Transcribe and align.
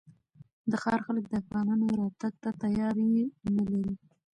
د 0.69 0.71
ښار 0.83 0.99
خلک 1.05 1.25
د 1.29 1.33
افغانانو 1.43 1.85
راتګ 1.99 2.33
ته 2.43 2.49
تیاری 2.61 3.09
نه 3.55 3.63
لري. 3.71 3.95